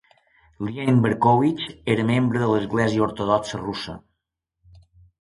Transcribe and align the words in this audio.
Liane 0.67 0.95
Berkowitz 1.03 1.69
era 1.97 2.07
membre 2.09 2.43
de 2.47 2.49
l'Església 2.55 3.07
ortodoxa 3.11 3.65
russa. 3.65 3.99